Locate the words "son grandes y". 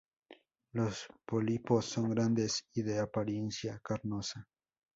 1.85-2.81